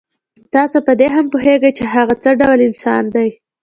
تاسو 0.53 0.77
په 0.87 0.91
دې 0.99 1.07
هم 1.15 1.25
پوهېږئ 1.33 1.71
چې 1.77 1.83
هغه 1.93 2.15
څه 2.23 2.29
ډول 2.39 2.59
انسان 2.69 3.03
دی. 3.15 3.29